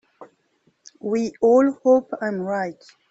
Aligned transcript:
We 0.99 1.31
all 1.41 1.73
hope 1.83 2.11
I 2.23 2.29
am 2.29 2.39
right. 2.41 2.83